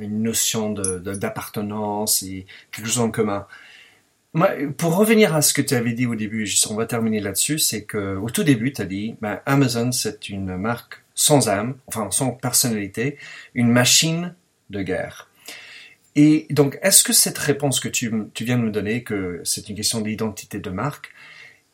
[0.00, 3.46] une notion d'appartenance et quelque chose en commun
[4.76, 7.84] pour revenir à ce que tu avais dit au début, on va terminer là-dessus, c'est
[7.84, 12.10] que au tout début, tu as dit, ben, Amazon, c'est une marque sans âme, enfin
[12.10, 13.18] sans personnalité,
[13.54, 14.34] une machine
[14.70, 15.28] de guerre.
[16.14, 19.68] Et donc, est-ce que cette réponse que tu, tu, viens de me donner, que c'est
[19.68, 21.10] une question d'identité de marque,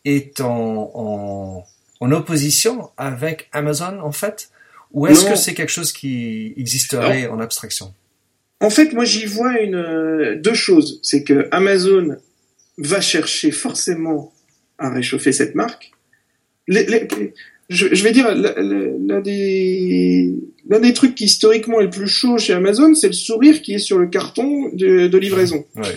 [0.04, 1.66] est en, en,
[2.00, 4.50] en, opposition avec Amazon, en fait
[4.92, 7.94] Ou est-ce que c'est quelque chose qui existerait en abstraction?
[8.60, 11.00] En fait, moi, j'y vois une, deux choses.
[11.02, 12.16] C'est que Amazon
[12.78, 14.32] va chercher forcément
[14.78, 15.92] à réchauffer cette marque.
[16.66, 17.08] Les,
[17.68, 20.34] je, je, vais dire, l'un des,
[20.66, 23.78] des trucs qui historiquement est le plus chaud chez Amazon, c'est le sourire qui est
[23.78, 25.64] sur le carton de, de livraison.
[25.76, 25.96] Ouais.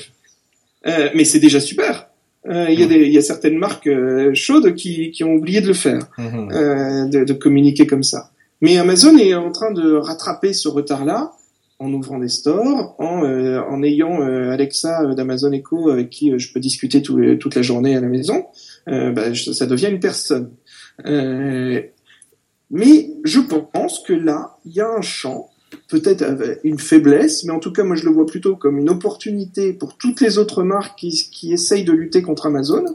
[0.88, 2.07] Euh, mais c'est déjà super.
[2.50, 5.60] Euh, il y, a des, y a certaines marques euh, chaudes qui, qui ont oublié
[5.62, 6.52] de le faire, mhm.
[6.52, 8.32] euh, de, de communiquer comme ça.
[8.62, 11.34] Mais Amazon est en train de rattraper ce retard-là
[11.80, 16.52] en ouvrant des stores, en, euh, en ayant euh, Alexa d'Amazon Echo avec qui je
[16.52, 18.46] peux discuter tout, toute la journée à la maison,
[18.88, 20.52] bah, ça devient une personne.
[21.06, 21.92] mais
[22.72, 25.50] je pense que là, il y a un champ,
[25.90, 26.24] peut-être
[26.64, 29.98] une faiblesse, mais en tout cas, moi je le vois plutôt comme une opportunité pour
[29.98, 32.86] toutes les autres marques qui, essayent de lutter contre Amazon,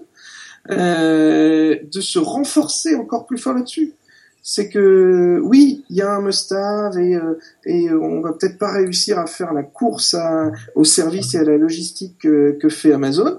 [0.69, 3.95] de se renforcer encore plus fort là-dessus.
[4.43, 8.73] C'est que oui, il y a un must-have et, euh, et on va peut-être pas
[8.73, 10.17] réussir à faire la course
[10.75, 13.39] au service et à la logistique que, fait Amazon,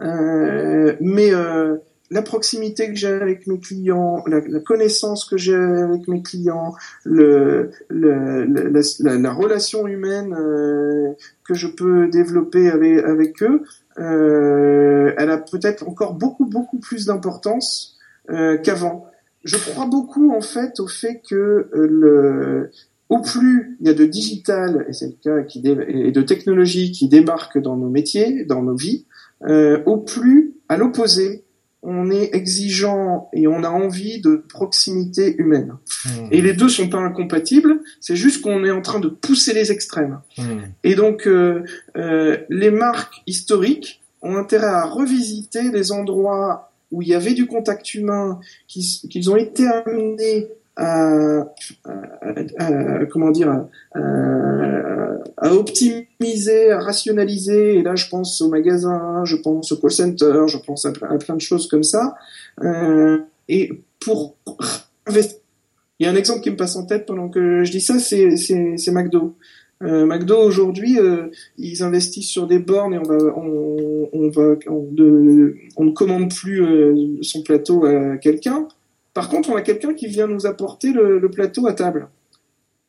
[0.00, 1.76] euh, mais euh,
[2.12, 7.70] la proximité que j'ai avec mes clients, la, connaissance que j'ai avec mes clients, le,
[7.88, 11.12] le la, la, relation humaine euh,
[11.44, 13.62] que je peux développer avec, avec eux,
[13.98, 17.98] euh, elle a peut-être encore beaucoup beaucoup plus d'importance
[18.62, 19.10] qu'avant.
[19.44, 22.70] Je crois beaucoup en fait au fait que euh, le
[23.08, 25.44] au plus il y a de digital, et c'est le cas,
[25.88, 29.04] et de technologie qui débarquent dans nos métiers, dans nos vies,
[29.46, 31.44] euh, au plus, à l'opposé,
[31.82, 35.74] on est exigeant et on a envie de proximité humaine.
[36.30, 39.72] Et les deux sont pas incompatibles, c'est juste qu'on est en train de pousser les
[39.72, 40.20] extrêmes.
[40.38, 40.60] Hmm.
[40.84, 41.64] Et donc, euh,
[41.96, 47.46] euh, les marques historiques ont intérêt à revisiter les endroits où il y avait du
[47.46, 51.44] contact humain, qu'ils ont été amenés à,
[53.10, 57.76] comment dire à, optimiser, à rationaliser.
[57.76, 61.36] Et là, je pense au magasin, je pense au call center, je pense à, plein
[61.36, 62.14] de choses comme ça.
[62.62, 63.18] Euh,
[63.48, 63.70] et
[64.00, 64.36] pour
[65.06, 65.38] investir,
[65.98, 67.98] il y a un exemple qui me passe en tête pendant que je dis ça,
[67.98, 69.36] c'est McDo.
[69.82, 74.54] Euh, McDo aujourd'hui, euh, ils investissent sur des bornes et on va, on, on va,
[74.68, 78.68] on, ne commande plus euh, son plateau à quelqu'un.
[79.14, 82.08] Par contre, on a quelqu'un qui vient nous apporter le, plateau à table.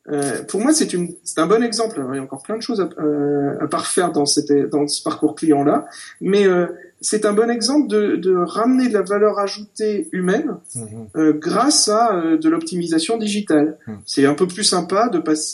[0.10, 0.94] Euh, pour moi, c'est
[1.38, 2.04] un bon exemple.
[2.12, 5.02] il y a encore plein de choses à, euh, à parfaire dans, cette, dans ce
[5.02, 5.86] parcours client-là,
[6.20, 6.68] mais euh,
[7.00, 11.08] c'est un bon exemple de, de, ramener de la valeur ajoutée humaine mhm.
[11.16, 13.78] euh, grâce à euh, de l'optimisation digitale.
[13.88, 13.98] Mhm.
[14.06, 15.10] C'est un peu plus sympa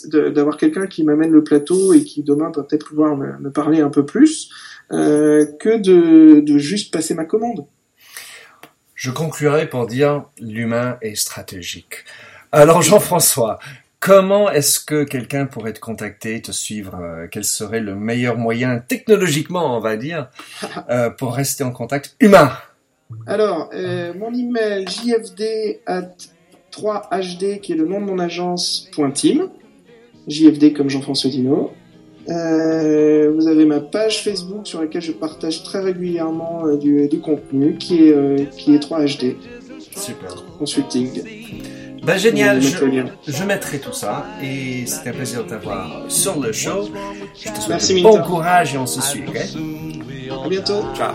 [0.06, 3.80] d'avoir quelqu'un qui m'amène le plateau et qui demain peut peut-être pouvoir me, me, parler
[3.80, 4.50] un peu plus
[4.90, 7.64] que de, de juste passer ma commande.
[9.00, 12.04] Je conclurai pour dire l'humain est stratégique.
[12.52, 13.58] Alors Jean-François,
[13.98, 18.78] comment est-ce que quelqu'un pourrait te contacter, te suivre euh, Quel serait le meilleur moyen
[18.78, 20.28] technologiquement, on va dire,
[20.90, 22.52] euh, pour rester en contact humain?
[23.26, 26.10] Alors, euh, mon email jfd at
[26.70, 29.48] 3hd qui est le nom de mon agence .team,
[30.28, 31.72] jfd comme Jean-François Dino.
[32.28, 37.20] Euh, vous avez ma page Facebook sur laquelle je partage très régulièrement euh, du, du,
[37.20, 39.36] contenu qui est, euh, qui est 3HD.
[39.96, 40.44] Super.
[40.58, 41.22] Consulting.
[42.04, 42.68] Ben génial, je,
[43.26, 46.88] je, mettrai tout ça et c'était un plaisir de t'avoir sur le show.
[47.34, 49.22] Je te souhaite Merci, bon courage et on se suit.
[49.28, 49.44] Okay?
[50.30, 50.82] À bientôt.
[50.96, 51.12] Ciao.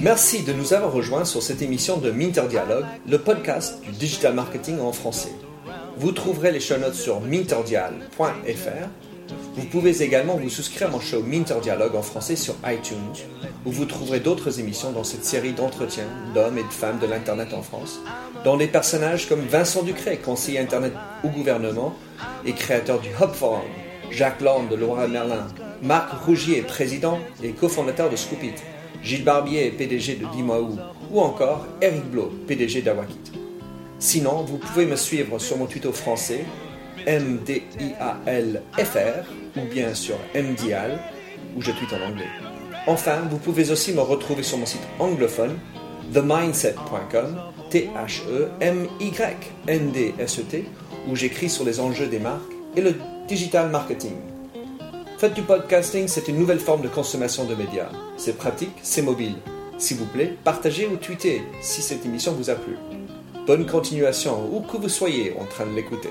[0.00, 4.32] Merci de nous avoir rejoints sur cette émission de Minter Dialogue, le podcast du digital
[4.32, 5.32] marketing en français.
[5.98, 8.88] Vous trouverez les show notes sur minterdial.fr
[9.60, 13.12] vous pouvez également vous souscrire à mon show Minter Dialogue en français sur iTunes,
[13.66, 17.52] où vous trouverez d'autres émissions dans cette série d'entretiens d'hommes et de femmes de l'Internet
[17.52, 18.00] en France,
[18.42, 20.94] dont des personnages comme Vincent Ducret, conseiller Internet
[21.24, 21.94] au gouvernement
[22.46, 23.60] et créateur du Hub Forum,
[24.10, 25.46] Jacques Land de Laura Merlin,
[25.82, 28.54] Marc Rougier, président et cofondateur de Scoopit,
[29.02, 30.78] Gilles Barbier, PDG de Dimaou,
[31.12, 33.32] ou encore Eric Blo, PDG d'Awakit.
[33.98, 36.46] Sinon, vous pouvez me suivre sur mon Twitter français
[37.06, 38.84] M-D-I-A-L-F-R
[39.56, 40.98] ou bien sur MDIAL
[41.56, 42.28] où je tweete en anglais.
[42.86, 45.58] Enfin, vous pouvez aussi me retrouver sur mon site anglophone
[46.12, 47.38] themindset.com
[47.70, 48.24] T-H-E-M-Y-N-D-S-E-T
[51.08, 52.94] où j'écris sur les enjeux des marques et le
[53.28, 54.16] digital marketing.
[55.18, 57.90] Faites du podcasting, c'est une nouvelle forme de consommation de médias.
[58.16, 59.34] C'est pratique, c'est mobile.
[59.78, 62.76] S'il vous plaît, partagez ou tweetez si cette émission vous a plu.
[63.46, 66.10] Bonne continuation où que vous soyez en train de l'écouter.